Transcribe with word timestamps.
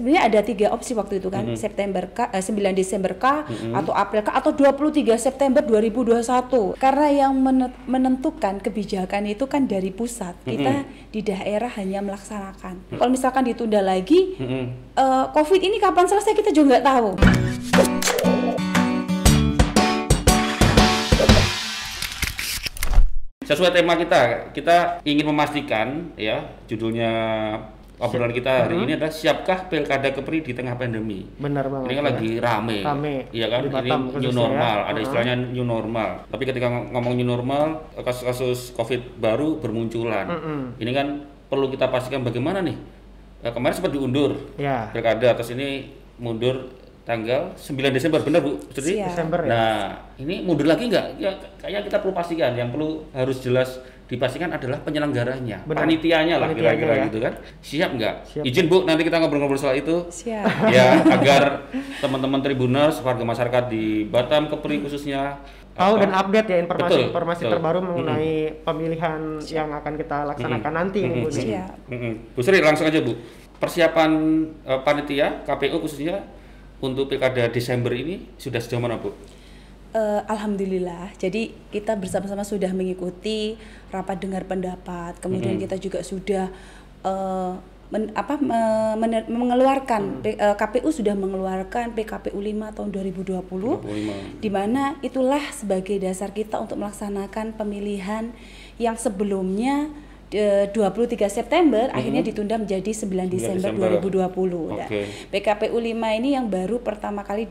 sebenarnya 0.00 0.32
ada 0.32 0.40
tiga 0.40 0.72
opsi 0.72 0.96
waktu 0.96 1.20
itu 1.20 1.28
kan 1.28 1.44
September 1.60 2.08
K, 2.08 2.32
eh, 2.32 2.40
9 2.40 2.72
Desember 2.72 3.12
K 3.20 3.44
atau 3.76 3.92
April 3.92 4.24
K 4.24 4.32
atau 4.32 4.56
23 4.56 5.20
September 5.20 5.60
2021 5.60 6.72
karena 6.80 7.06
yang 7.12 7.36
men- 7.36 7.76
menentukan 7.84 8.64
kebijakan 8.64 9.28
itu 9.28 9.44
kan 9.44 9.68
dari 9.68 9.92
pusat. 9.92 10.32
Kita 10.48 10.88
di 11.12 11.20
daerah 11.20 11.68
hanya 11.76 12.00
melaksanakan. 12.00 12.96
Kalau 12.96 13.10
misalkan 13.12 13.44
ditunda 13.44 13.84
lagi 13.84 14.40
Mm-mm. 14.40 14.64
eh, 14.96 15.24
COVID 15.36 15.60
ini 15.60 15.76
kapan 15.76 16.08
selesai 16.08 16.32
kita 16.32 16.48
juga 16.48 16.80
nggak 16.80 16.86
tahu. 16.88 17.08
Sesuai 23.44 23.74
tema 23.74 23.98
kita, 23.98 24.54
kita 24.54 25.02
ingin 25.02 25.26
memastikan 25.26 26.14
ya 26.14 26.54
judulnya 26.70 27.10
obrolan 28.00 28.32
kita 28.32 28.64
hari 28.64 28.76
ini 28.80 28.92
adalah 28.96 29.12
siapkah 29.12 29.68
pilkada 29.68 30.08
Kepri 30.10 30.40
di 30.40 30.52
tengah 30.52 30.74
pandemi. 30.74 31.28
Benar 31.36 31.68
banget. 31.68 31.84
Ini 31.84 31.94
kan 31.94 32.02
ya. 32.02 32.08
lagi 32.10 32.30
rame, 32.38 32.76
Rame. 32.80 33.14
iya 33.30 33.46
kan? 33.46 33.60
Di 33.60 33.68
Ini 33.68 33.74
Batam 33.74 34.00
new 34.00 34.12
khususnya 34.16 34.40
normal, 34.40 34.56
ya. 34.74 34.82
ada 34.82 34.90
Uh-huh. 34.90 35.04
istilahnya 35.04 35.34
new 35.36 35.64
normal. 35.64 36.10
Tapi 36.26 36.42
ketika 36.42 36.66
ng- 36.66 36.88
ngomong 36.90 37.12
new 37.14 37.28
normal, 37.28 37.62
kasus-kasus 37.94 38.72
COVID 38.72 39.00
baru 39.16 39.60
bermunculan. 39.60 40.26
Mm-mm. 40.26 40.60
Ini 40.76 40.90
kan 40.90 41.06
perlu 41.46 41.68
kita 41.68 41.86
pastikan 41.86 42.20
bagaimana 42.20 42.58
nih. 42.58 42.76
Eh, 43.40 43.50
kemarin 43.50 43.74
sempat 43.74 43.92
diundur 43.92 44.36
Ya. 44.56 44.88
pilkada, 44.88 45.32
atas 45.32 45.48
ini 45.48 45.92
mundur 46.16 46.72
tanggal 47.02 47.52
9 47.54 47.90
Desember, 47.90 48.20
benar 48.20 48.40
Bu? 48.40 48.60
Desember 48.70 49.40
ya. 49.40 49.50
Nah, 49.50 49.84
ini 50.16 50.40
mundur 50.40 50.64
lagi 50.64 50.86
nggak? 50.86 51.16
Ya, 51.16 51.32
kayaknya 51.58 51.80
kita 51.82 51.96
perlu 51.98 52.12
pastikan. 52.12 52.52
Yang 52.52 52.68
perlu 52.70 52.88
harus 53.10 53.40
jelas 53.40 53.80
dipastikan 54.10 54.50
adalah 54.50 54.82
penyelenggaranya, 54.82 55.62
Benar. 55.62 55.86
panitianya 55.86 56.42
lah 56.42 56.50
kira-kira 56.50 56.94
ya. 56.98 57.04
gitu 57.06 57.18
kan. 57.22 57.32
Siap 57.62 57.90
nggak? 57.94 58.14
Siap. 58.26 58.42
Izin 58.42 58.66
Bu, 58.66 58.82
nanti 58.82 59.06
kita 59.06 59.22
ngobrol-ngobrol 59.22 59.54
soal 59.54 59.78
itu. 59.78 60.02
siap 60.10 60.50
ya, 60.74 60.98
agar 61.16 61.70
teman-teman 62.02 62.42
Tribuners, 62.42 62.98
warga 63.06 63.22
masyarakat 63.22 63.70
di 63.70 64.10
Batam, 64.10 64.50
Kepri 64.50 64.82
khususnya 64.82 65.38
Tahu 65.70 65.94
apa, 65.96 66.02
dan 66.02 66.10
update 66.12 66.48
ya 66.50 66.58
informasi-informasi 66.66 67.42
terbaru 67.46 67.78
mengenai 67.80 68.58
pemilihan 68.66 69.38
yang 69.46 69.70
akan 69.70 69.94
kita 69.94 70.26
laksanakan 70.26 70.72
nanti 70.74 71.06
nih 71.06 71.22
Bu. 71.22 71.28
nih. 71.30 71.46
siap 71.46 71.72
Mm-mm. 71.86 72.12
Bu 72.34 72.40
Sri 72.42 72.58
langsung 72.58 72.90
aja 72.90 72.98
Bu. 72.98 73.14
Persiapan 73.62 74.10
eh, 74.66 74.80
panitia 74.82 75.46
KPU 75.46 75.78
khususnya 75.78 76.26
untuk 76.82 77.06
pilkada 77.06 77.46
Desember 77.46 77.94
ini 77.94 78.34
sudah 78.34 78.58
sejauh 78.58 78.82
mana 78.82 78.98
Bu? 78.98 79.14
Eh, 79.90 80.22
Alhamdulillah, 80.24 81.18
jadi 81.18 81.50
kita 81.68 81.98
bersama-sama 81.98 82.46
sudah 82.46 82.70
mengikuti 82.70 83.58
rapat 83.90 84.22
dengar 84.22 84.46
pendapat, 84.46 85.18
kemudian 85.18 85.58
kita 85.58 85.74
juga 85.76 85.98
sudah 86.00 86.46
eh, 87.02 87.52
men- 87.90 88.14
apa 88.14 88.38
me- 88.38 89.26
mengeluarkan 89.26 90.22
P- 90.22 90.38
eh, 90.38 90.54
KPU 90.54 90.94
sudah 90.94 91.18
mengeluarkan 91.18 91.90
PKPU 91.90 92.38
5 92.38 92.70
tahun 92.70 92.94
2020 92.94 93.42
25. 93.42 94.38
di 94.38 94.46
mana 94.46 94.94
itulah 95.00 95.42
sebagai 95.50 95.98
dasar 95.98 96.30
kita 96.30 96.62
untuk 96.62 96.78
melaksanakan 96.78 97.58
pemilihan 97.58 98.30
yang 98.78 98.94
sebelumnya 98.94 99.90
eh, 100.30 100.70
23 100.70 101.26
September 101.26 101.90
akhirnya 101.90 102.22
ditunda 102.22 102.54
menjadi 102.54 102.94
9 102.94 103.26
Desember, 103.26 103.74
Desember. 103.74 103.98
2020. 103.98 104.70
Nah, 104.70 104.86
Oke. 104.86 105.00
PKPU 105.34 105.74
5 105.74 105.90
ini 106.14 106.38
yang 106.38 106.46
baru 106.46 106.78
pertama 106.78 107.26
kali 107.26 107.50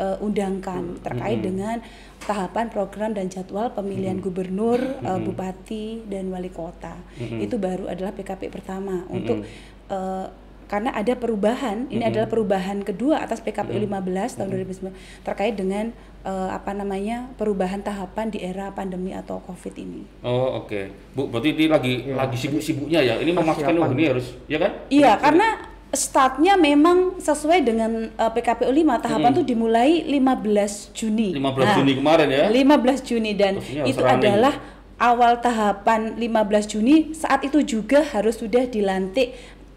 diundangkan 0.00 1.04
terkait 1.04 1.44
dengan 1.44 1.76
tahapan 2.24 2.68
program 2.68 3.10
dan 3.16 3.28
jadwal 3.32 3.72
pemilihan 3.72 4.20
gubernur, 4.20 4.80
eh, 4.80 5.20
bupati 5.20 6.04
dan 6.08 6.28
wali 6.28 6.52
kota. 6.52 6.96
Itu 7.16 7.56
baru 7.56 7.88
adalah 7.88 8.12
PKP 8.12 8.52
pertama. 8.52 9.04
Untuk 9.08 9.44
eh, 9.90 10.26
karena 10.70 10.94
ada 10.94 11.18
perubahan, 11.18 11.90
ini 11.90 12.06
adalah 12.06 12.30
perubahan 12.30 12.86
kedua 12.86 13.18
atas 13.26 13.42
PKPU 13.42 13.74
15 13.74 14.38
tahun 14.38 14.48
2019 14.54 15.26
terkait 15.26 15.58
dengan 15.58 15.90
eh, 16.22 16.50
apa 16.54 16.70
namanya 16.70 17.26
perubahan 17.34 17.82
tahapan 17.82 18.30
di 18.30 18.38
era 18.38 18.70
pandemi 18.70 19.10
atau 19.10 19.42
Covid 19.42 19.74
ini. 19.80 20.06
Oh 20.22 20.62
oke, 20.62 21.10
Bu. 21.16 21.26
Berarti 21.26 21.58
ini 21.58 21.66
lagi 21.66 21.92
lagi 22.14 22.36
sibuk-sibuknya 22.38 23.02
ya. 23.02 23.14
Ini 23.18 23.34
memastikan 23.34 23.74
ini 23.74 24.04
harus, 24.06 24.38
ya 24.46 24.62
kan? 24.62 24.72
Iya, 24.92 25.18
karena 25.18 25.69
startnya 25.90 26.54
memang 26.54 27.18
sesuai 27.18 27.60
dengan 27.60 27.90
uh, 28.14 28.30
PKPU 28.30 28.70
5 28.70 28.78
tahapan 29.00 29.30
tuh 29.32 29.42
dimulai 29.42 30.02
15 30.02 30.94
Juni. 30.94 31.34
15 31.34 31.42
Nah, 31.58 31.74
Juni 31.74 31.92
kemarin 31.94 32.28
ya. 32.28 32.44
15 32.46 33.02
Juni 33.02 33.32
dan 33.34 33.58
harus 33.58 33.84
itu 33.84 33.98
running. 33.98 34.22
adalah 34.22 34.54
awal 34.96 35.38
tahapan 35.38 36.14
15 36.14 36.30
Juni 36.68 36.94
saat 37.10 37.42
itu 37.42 37.58
juga 37.60 38.06
harus 38.06 38.36
sudah 38.36 38.64
dilantik 38.64 39.34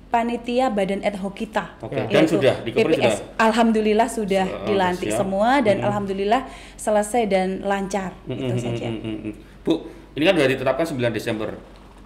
panitia 0.08 0.70
badan 0.70 1.02
ad 1.02 1.18
hoc 1.18 1.34
kita. 1.34 1.74
Oke, 1.82 1.98
Ya. 1.98 2.06
dan 2.06 2.30
sudah 2.30 2.54
BPS. 2.62 2.86
sudah. 2.94 3.14
Alhamdulillah 3.42 4.06
sudah 4.08 4.46
Se- 4.46 4.58
dilantik 4.64 5.10
siap. 5.10 5.20
semua 5.20 5.58
dan 5.60 5.82
alhamdulillah 5.82 6.46
selesai 6.78 7.26
dan 7.26 7.66
lancar 7.66 8.14
Mm, 8.24 8.38
itu 8.38 8.54
mm, 8.54 8.62
saja. 8.62 8.88
mm, 8.88 9.02
mm, 9.02 9.18
mm. 9.26 9.34
Bu, 9.66 9.74
ini 10.14 10.24
kan 10.24 10.38
sudah 10.38 10.50
ditetapkan 10.54 10.86
9 10.86 11.10
Desember. 11.10 11.50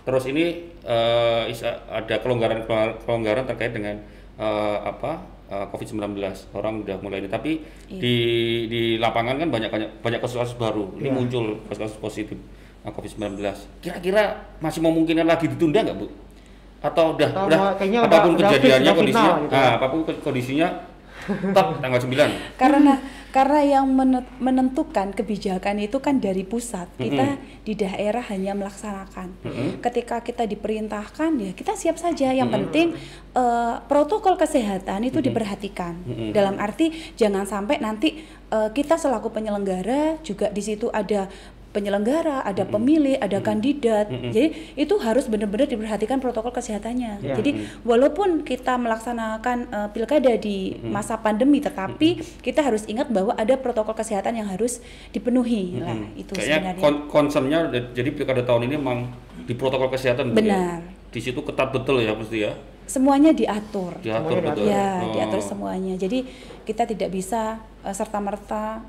Terus 0.08 0.24
ini 0.26 0.46
eh, 0.82 1.44
isa- 1.52 1.84
ada 1.86 2.16
kelonggaran 2.18 2.64
kelonggaran 3.04 3.44
terkait 3.44 3.76
dengan 3.76 4.00
eh, 4.40 4.78
apa 4.82 5.20
eh, 5.48 5.68
COVID-19. 5.68 6.16
Orang 6.54 6.80
udah 6.82 6.96
mulai 7.00 7.20
ini. 7.20 7.28
Tapi 7.28 7.52
Iya. 7.88 8.00
di 8.00 8.16
di 8.68 8.82
lapangan 8.96 9.36
kan 9.36 9.48
banyak 9.48 9.68
banyak 9.68 9.90
banyak 10.00 10.20
kasus-kasus 10.20 10.56
baru. 10.56 10.96
Ini 10.96 11.12
Iya. 11.12 11.14
muncul 11.14 11.46
kasus-kasus 11.68 12.00
positif 12.00 12.40
eh, 12.82 12.92
COVID-19. 12.92 13.44
Kira-kira 13.84 14.24
masih 14.58 14.80
memungkinkan 14.80 15.28
lagi 15.28 15.52
ditunda 15.52 15.84
nggak, 15.84 15.98
Bu? 15.98 16.08
Atau 16.78 17.20
udah 17.20 17.28
Atau 17.28 17.44
udah 17.50 17.60
apa 18.00 18.18
pun 18.22 18.32
udah 18.38 18.48
kejadiannya 18.48 18.86
udah 18.86 18.96
kondisinya, 18.96 19.28
final 19.28 19.44
gitu 19.44 19.56
ah, 19.58 19.60
ya. 19.60 19.72
apa 19.76 19.86
pun 19.90 20.00
kondisinya 20.22 20.68
tetap 21.28 21.68
tanggal 21.82 22.00
9. 22.00 22.56
karena 22.56 22.94
karena 23.38 23.62
yang 23.62 23.86
men- 23.94 24.26
menentukan 24.42 25.14
kebijakan 25.14 25.78
itu 25.78 26.02
kan 26.02 26.18
dari 26.18 26.42
pusat. 26.42 26.90
Kita 26.98 27.38
di 27.62 27.78
daerah 27.78 28.26
hanya 28.34 28.58
melaksanakan. 28.58 29.46
Ketika 29.78 30.26
kita 30.26 30.50
diperintahkan 30.50 31.32
ya 31.38 31.52
kita 31.54 31.78
siap 31.78 32.02
saja. 32.02 32.34
Yang 32.34 32.50
penting 32.50 32.88
eh, 33.38 33.76
protokol 33.86 34.42
kesehatan 34.42 35.06
itu 35.06 35.22
diperhatikan. 35.22 36.02
Dalam 36.34 36.58
arti 36.58 36.90
jangan 37.14 37.46
sampai 37.46 37.78
nanti 37.78 38.26
eh, 38.50 38.70
kita 38.74 38.98
selaku 38.98 39.30
penyelenggara 39.30 40.18
juga 40.26 40.50
di 40.50 40.66
situ 40.66 40.90
ada 40.90 41.30
penyelenggara, 41.78 42.42
ada 42.42 42.66
pemilih, 42.66 43.22
ada 43.22 43.38
kandidat. 43.40 44.10
Jadi 44.10 44.74
itu 44.74 44.98
harus 44.98 45.30
benar-benar 45.30 45.70
diperhatikan 45.70 46.18
protokol 46.18 46.50
kesehatannya. 46.50 47.22
Ya. 47.22 47.38
Jadi 47.38 47.52
walaupun 47.84 48.42
kita 48.42 48.76
melaksanakan 48.76 49.58
eh, 49.70 49.90
pilkada 49.94 50.34
di 50.34 50.58
masa 50.82 51.16
pandemi, 51.16 51.62
tetapi 51.62 52.42
kita 52.42 52.66
harus 52.66 52.84
ingat 52.86 53.08
bahwa 53.08 53.38
ada 53.38 53.54
protokol 53.56 53.94
kesehatan 53.94 54.34
yang 54.34 54.50
harus 54.50 54.82
dipenuhi. 55.12 55.78
Lah 55.78 55.94
itu 56.14 56.34
Kayaknya 56.34 56.74
sebenarnya. 56.74 56.82
kon- 56.82 57.04
concernnya 57.08 57.60
jadi 57.94 58.10
pilkada 58.10 58.42
tahun 58.42 58.66
ini 58.66 58.76
memang 58.76 59.14
di 59.46 59.54
protokol 59.54 59.94
kesehatan 59.94 60.34
ya? 60.34 60.36
Benar. 60.36 60.78
Di 61.08 61.20
situ 61.22 61.40
ketat 61.40 61.70
betul 61.70 62.02
ya 62.02 62.18
pasti 62.18 62.42
ya. 62.42 62.52
Semuanya 62.88 63.36
diatur. 63.36 64.00
Diatur 64.00 64.32
Semuanya 64.34 64.48
betul. 64.50 64.66
Ya, 64.66 64.90
Oh. 65.04 65.12
diatur 65.12 65.42
semuanya. 65.44 65.94
Jadi 65.96 66.24
kita 66.64 66.88
tidak 66.88 67.12
bisa 67.12 67.60
serta 67.86 68.18
merta 68.18 68.80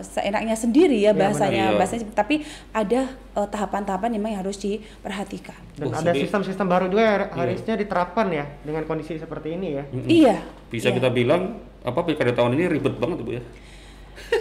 seenaknya 0.00 0.54
sendiri 0.54 0.96
ya 0.96 1.10
benar. 1.10 1.30
bahasanya, 1.30 1.64
Iya. 1.70 1.76
bahasanya. 1.76 2.06
Tapi 2.12 2.34
ada 2.70 3.00
eh, 3.10 3.48
tahapan-tahapan 3.48 4.10
memang 4.12 4.30
yang 4.32 4.40
harus 4.40 4.56
diperhatikan. 4.56 5.58
Dan 5.74 5.86
Oh, 5.86 5.92
ada 5.92 6.10
sistem-sistem 6.12 6.66
baru 6.66 6.86
juga 6.86 7.02
yang 7.02 7.14
harusnya 7.30 7.74
diterapkan 7.74 8.26
ya 8.28 8.44
dengan 8.60 8.82
kondisi 8.84 9.16
seperti 9.16 9.54
ini 9.54 9.68
ya. 9.76 9.84
Iya. 9.92 10.36
Bisa 10.68 10.88
iya. 10.88 10.96
kita 10.96 11.08
bilang 11.08 11.56
apa 11.80 12.00
pilkada 12.02 12.32
tahun 12.32 12.54
ini 12.54 12.64
ribet 12.68 12.96
banget 12.96 13.18
Bu 13.20 13.32
ya. 13.32 13.42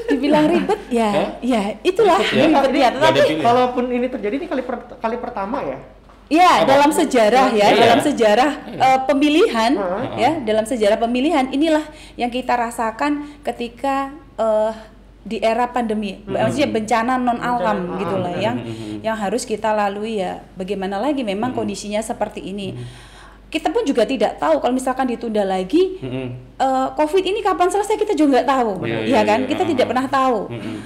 dibilang 0.10 0.46
ribet 0.50 0.80
ya, 0.90 1.08
Hah? 1.08 1.30
ya 1.40 1.62
itulah 1.82 2.20
Ribet 2.20 2.34
ya? 2.34 2.44
ribet 2.50 2.72
ya. 2.74 2.90
Pilihan. 3.14 3.40
Kalaupun 3.40 3.84
ini 3.88 4.08
terjadi 4.10 4.36
ini 4.36 4.48
kali 4.48 4.64
per- 4.66 4.98
kali 4.98 5.16
pertama 5.16 5.64
ya. 5.64 5.78
ya 6.28 6.52
Apa? 6.60 6.68
dalam 6.68 6.92
sejarah 6.92 7.48
ya, 7.56 7.72
Iya. 7.72 7.80
dalam 7.86 8.00
sejarah 8.02 8.52
eh, 8.68 9.00
pemilihan 9.06 9.72
Heeh. 9.72 10.04
ya, 10.18 10.32
dalam 10.44 10.66
sejarah 10.66 10.98
pemilihan 10.98 11.48
inilah 11.48 11.86
yang 12.16 12.28
kita 12.28 12.52
rasakan 12.52 13.40
ketika 13.42 14.12
eh, 14.36 14.72
di 15.28 15.44
era 15.44 15.68
pandemi, 15.68 16.24
maksudnya 16.24 16.72
bencana 16.72 17.20
non 17.20 17.36
alam 17.44 17.84
Bencana 17.84 18.00
gitu 18.00 18.16
alam, 18.16 18.24
lah 18.24 18.32
benar. 18.32 18.46
yang 18.48 18.56
yang 19.04 19.16
harus 19.20 19.44
kita 19.44 19.76
lalui 19.76 20.24
ya. 20.24 20.40
Bagaimana 20.56 21.04
lagi 21.04 21.20
memang 21.22 21.52
kondisinya 21.52 22.00
seperti 22.00 22.40
ini. 22.48 22.72
Kita 23.48 23.72
pun 23.72 23.84
juga 23.84 24.04
tidak 24.04 24.40
tahu 24.40 24.60
kalau 24.60 24.76
misalkan 24.76 25.08
ditunda 25.08 25.44
lagi 25.44 26.00
Mm-mm. 26.00 26.28
eh, 26.60 26.88
COVID 26.96 27.24
ini 27.24 27.40
kapan 27.40 27.68
selesai 27.68 27.96
kita 27.96 28.12
juga 28.12 28.40
nggak 28.40 28.48
tahu, 28.48 28.72
Iya, 28.84 28.98
ya 29.00 29.00
iya, 29.04 29.22
kan? 29.24 29.40
iya. 29.44 29.48
Kita 29.52 29.64
tidak 29.64 29.86
pernah 29.88 30.08
tahu 30.08 30.40
Mm-mm. 30.52 30.78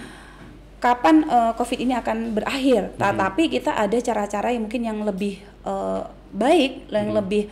kapan 0.77 1.15
eh, 1.25 1.51
COVID 1.57 1.79
ini 1.81 1.94
akan 1.94 2.17
berakhir. 2.33 2.81
Tetapi 2.97 3.44
kita 3.49 3.77
ada 3.77 3.97
cara-cara 3.97 4.53
yang 4.53 4.65
mungkin 4.65 4.81
yang 4.81 4.97
lebih 5.01 5.37
eh, 5.65 6.01
baik, 6.33 6.89
yang 6.89 7.13
lebih 7.13 7.49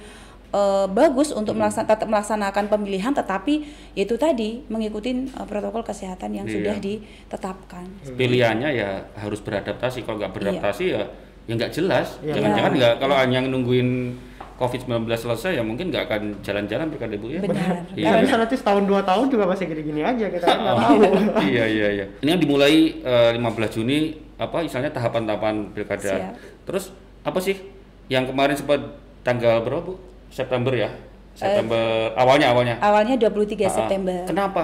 eh, 0.49 0.85
bagus 0.87 1.29
untuk 1.29 1.53
melaksan- 1.53 1.85
tetap 1.85 2.05
melaksanakan 2.05 2.65
pemilihan, 2.67 3.11
tetapi 3.11 3.63
yaitu 3.93 4.15
tadi 4.15 4.65
mengikuti 4.65 5.09
eh, 5.11 5.45
protokol 5.45 5.81
kesehatan 5.81 6.33
yang 6.33 6.43
Iya. 6.43 6.55
sudah 6.55 6.75
ditetapkan. 6.79 7.85
Pilihannya 8.11 8.69
ya 8.71 8.89
harus 9.15 9.39
beradaptasi. 9.39 10.01
Kalau 10.01 10.17
nggak 10.17 10.31
beradaptasi 10.31 10.83
ya 10.89 11.03
ya 11.45 11.53
nggak 11.55 11.71
jelas. 11.71 12.17
Iya. 12.19 12.33
Jangan-jangan 12.35 12.71
Iya. 12.71 12.79
nggak 12.79 12.93
kalau 12.97 13.15
hanya 13.15 13.39
nungguin 13.43 13.89
COVID-19 14.55 14.91
selesai 15.15 15.55
ya 15.55 15.63
mungkin 15.63 15.87
nggak 15.87 16.03
akan 16.03 16.21
jalan-jalan 16.41 16.89
pilkada 16.89 17.15
Bu 17.15 17.27
ya. 17.29 17.39
Benar. 17.39 17.79
Iya. 17.93 18.11
Karena 18.19 18.43
nanti 18.43 18.55
setahun 18.55 18.83
dua 18.83 19.01
tahun 19.01 19.25
juga 19.27 19.45
masih 19.45 19.65
gini-gini 19.65 20.01
aja 20.01 20.25
kita 20.27 20.45
nggak 20.45 20.75
tahu. 20.83 20.99
iya 21.45 21.63
iya 21.63 21.87
iya. 21.93 22.05
Ini 22.19 22.29
kan 22.29 22.39
dimulai 22.39 22.73
eh, 22.99 23.31
15 23.33 23.39
Juni 23.71 23.97
apa 24.35 24.59
misalnya 24.59 24.89
tahapan-tahapan 24.89 25.71
pilkada. 25.71 26.11
Siap. 26.11 26.33
Terus 26.65 26.91
apa 27.21 27.39
sih 27.39 27.55
yang 28.07 28.25
kemarin 28.25 28.53
sempat 28.53 28.81
tanggal 29.21 29.61
berapa 29.61 29.79
Bu? 29.85 29.93
September 30.29 30.71
ya? 30.71 30.89
September 31.33 32.11
awalnya 32.13 32.51
awalnya. 32.51 32.75
Awalnya 32.79 33.15
23 33.15 33.63
Ah, 33.63 33.71
September. 33.71 34.19
Kenapa 34.25 34.63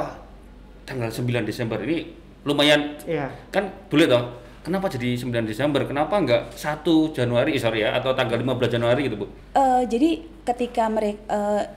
tanggal 0.84 1.08
9 1.08 1.42
Desember 1.42 1.80
ini 1.80 2.12
lumayan 2.44 2.94
Iya. 3.04 3.32
kan 3.50 3.72
boleh 3.88 4.06
toh? 4.06 4.24
Kenapa 4.60 4.90
jadi 4.90 5.14
9 5.14 5.46
Desember? 5.46 5.86
Kenapa 5.86 6.18
enggak 6.18 6.52
1 6.52 6.84
Januari 7.12 7.54
eh, 7.54 7.62
sorry 7.62 7.86
ya 7.86 7.94
atau 7.94 8.12
tanggal 8.12 8.36
15 8.36 8.68
Januari 8.68 9.06
gitu, 9.06 9.16
Bu? 9.16 9.26
Eh, 9.54 9.82
jadi 9.88 10.10
ketika 10.44 10.90
mereka 10.90 11.70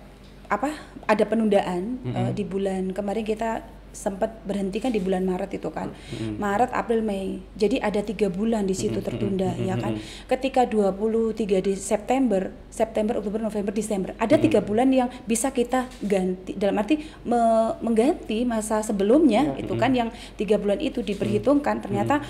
apa 0.48 0.72
ada 1.04 1.24
penundaan 1.24 2.00
eh, 2.02 2.32
di 2.32 2.42
bulan 2.42 2.90
kemarin 2.90 3.22
kita 3.22 3.60
sempat 3.90 4.44
berhenti 4.44 4.78
kan 4.78 4.90
di 4.90 5.00
bulan 5.00 5.24
Maret 5.24 5.58
itu 5.58 5.68
kan. 5.68 5.90
Maret 6.38 6.70
April 6.70 7.00
Mei. 7.02 7.40
Jadi 7.54 7.80
ada 7.80 8.00
tiga 8.00 8.28
bulan 8.28 8.64
di 8.64 8.74
situ 8.74 9.00
tertunda 9.00 9.52
ya 9.58 9.74
kan? 9.74 9.96
Ketika 10.26 10.64
23 10.64 11.34
di 11.60 11.72
September 11.74 12.52
September 12.68 13.18
Oktober 13.18 13.40
November 13.42 13.72
Desember 13.72 14.12
ada 14.16 14.36
tiga 14.36 14.60
bulan 14.60 14.88
yang 14.92 15.08
bisa 15.24 15.50
kita 15.50 15.88
ganti. 16.00 16.54
Dalam 16.54 16.78
arti 16.78 17.00
me- 17.24 17.74
mengganti 17.80 18.44
masa 18.44 18.80
sebelumnya 18.80 19.56
itu 19.56 19.74
kan 19.74 19.90
yang 19.92 20.08
tiga 20.36 20.60
bulan 20.60 20.78
itu 20.78 21.00
diperhitungkan 21.00 21.80
ternyata 21.82 22.22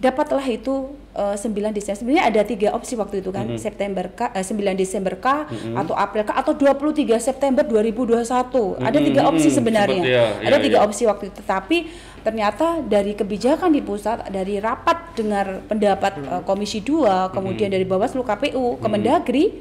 dapatlah 0.00 0.42
itu 0.48 0.96
eh, 1.12 1.36
9 1.36 1.76
Desember. 1.76 1.98
Sebenarnya 2.00 2.24
ada 2.32 2.40
tiga 2.42 2.68
opsi 2.72 2.96
waktu 2.96 3.20
itu 3.20 3.28
kan, 3.28 3.44
September 3.60 4.08
K, 4.08 4.32
eh, 4.32 4.42
9 4.42 4.72
Desember 4.72 5.14
K 5.20 5.44
atau 5.76 5.94
April 5.94 6.24
K 6.24 6.32
atau 6.32 6.56
23 6.56 7.20
September 7.20 7.62
2021. 7.62 8.80
Ada 8.80 8.98
tiga 8.98 9.20
opsi 9.28 9.48
sebenarnya. 9.52 10.02
ya, 10.02 10.24
ada 10.40 10.56
ya, 10.56 10.64
tiga 10.64 10.78
ya. 10.80 10.84
opsi 10.88 11.04
waktu 11.04 11.28
itu. 11.28 11.40
Tapi 11.44 11.92
ternyata 12.24 12.80
dari 12.80 13.12
kebijakan 13.12 13.72
di 13.72 13.84
pusat, 13.84 14.28
dari 14.32 14.56
rapat 14.56 15.12
dengar 15.12 15.60
pendapat 15.68 16.12
eh, 16.16 16.42
Komisi 16.48 16.80
2, 16.80 17.36
kemudian 17.36 17.68
dari 17.68 17.84
Bawaslu, 17.84 18.24
KPU, 18.24 18.80
Kemendagri, 18.80 19.52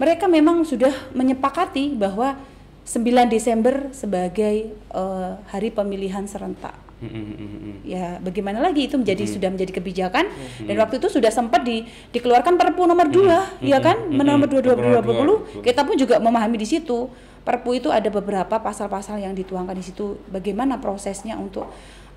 mereka 0.00 0.24
memang 0.24 0.64
sudah 0.64 0.92
menyepakati 1.12 1.92
bahwa 1.92 2.40
9 2.88 3.28
Desember 3.28 3.92
sebagai 3.92 4.72
eh, 4.72 5.32
hari 5.52 5.68
pemilihan 5.68 6.24
serentak 6.24 6.84
Mm, 7.04 7.12
mm, 7.12 7.24
mm, 7.24 7.36
mm, 7.36 7.58
mm. 7.60 7.76
ya 7.84 8.04
bagaimana 8.18 8.58
lagi 8.58 8.88
itu 8.88 8.96
menjadi 8.96 9.24
sudah 9.28 9.52
menjadi 9.52 9.72
kebijakan 9.76 10.24
dan 10.64 10.74
waktu 10.74 10.96
itu 10.96 11.08
sudah 11.10 11.28
sempat 11.28 11.60
di, 11.62 11.84
dikeluarkan 12.10 12.56
Perpu 12.56 12.88
nomor 12.88 13.12
2 13.12 13.60
ya 13.60 13.76
kan 13.78 14.08
nomor 14.08 14.48
2 14.48 14.64
2020 14.64 15.60
kita 15.60 15.84
pun 15.84 15.94
juga 15.94 16.16
memahami 16.16 16.56
di 16.56 16.64
situ 16.64 17.12
Perpu 17.44 17.76
itu 17.76 17.92
ada 17.92 18.08
beberapa 18.08 18.56
pasal-pasal 18.56 19.20
yang 19.20 19.36
dituangkan 19.36 19.76
di 19.76 19.84
situ 19.84 20.16
bagaimana 20.32 20.80
prosesnya 20.80 21.36
untuk 21.36 21.68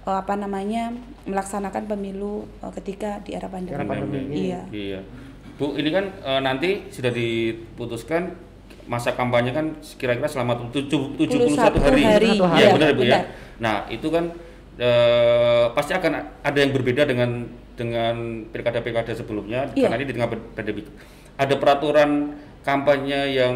eh, 0.04 0.16
apa 0.16 0.40
namanya 0.40 0.96
melaksanakan 1.28 1.84
pemilu 1.84 2.48
eh, 2.64 2.72
ketika 2.80 3.20
di 3.20 3.36
era 3.36 3.52
pandemi. 3.52 3.76
Pandemi. 3.76 4.48
Iya. 4.48 4.62
Iya. 4.72 5.00
Bu, 5.60 5.76
ini 5.76 5.92
kan 5.92 6.16
eh, 6.16 6.40
nanti 6.40 6.88
sudah 6.88 7.12
diputuskan 7.12 8.40
masa 8.88 9.20
kampanye 9.20 9.52
kan 9.52 9.76
kira-kira 10.00 10.32
selama 10.32 10.56
tujuh- 10.72 11.20
71 11.20 11.76
hari. 11.76 12.04
hari. 12.08 12.32
Iya, 12.40 12.48
Iya, 12.56 12.68
benar 12.72 12.90
Bu 12.96 13.04
ya. 13.04 13.20
benar. 13.20 13.24
Nah, 13.60 13.76
itu 13.92 14.08
kan 14.08 14.32
eh, 14.78 15.66
pasti 15.74 15.92
akan 15.94 16.42
ada 16.42 16.58
yang 16.58 16.72
berbeda 16.74 17.04
dengan 17.06 17.46
dengan 17.78 18.46
pilkada-pilkada 18.50 19.14
sebelumnya 19.14 19.70
Iya. 19.74 19.90
karena 19.90 19.96
ini 20.02 20.06
di 20.10 20.14
tengah 20.18 20.30
pandemi. 20.58 20.82
Ada 21.38 21.54
peraturan 21.58 22.34
kampanye 22.66 23.38
yang 23.38 23.56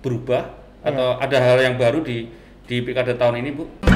berubah 0.00 0.44
atau 0.80 1.16
ada 1.20 1.36
hal 1.40 1.58
yang 1.60 1.76
baru 1.76 2.00
di 2.00 2.28
di 2.64 2.76
pilkada 2.84 3.16
tahun 3.16 3.40
ini, 3.40 3.50
Bu? 3.52 3.89